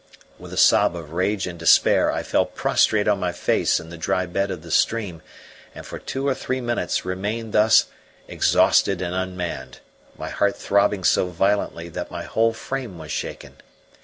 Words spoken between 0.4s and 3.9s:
a sob of rage and despair I fell prostrate on my face in